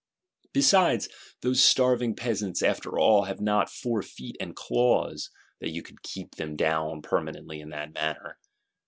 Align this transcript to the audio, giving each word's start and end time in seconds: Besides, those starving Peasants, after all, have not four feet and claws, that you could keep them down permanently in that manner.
Besides, 0.51 1.09
those 1.41 1.63
starving 1.63 2.15
Peasants, 2.15 2.63
after 2.63 2.97
all, 2.97 3.25
have 3.25 3.39
not 3.39 3.69
four 3.69 4.01
feet 4.01 4.35
and 4.39 4.55
claws, 4.55 5.29
that 5.59 5.69
you 5.69 5.83
could 5.83 6.01
keep 6.01 6.37
them 6.37 6.55
down 6.55 7.03
permanently 7.03 7.61
in 7.61 7.69
that 7.69 7.93
manner. 7.93 8.39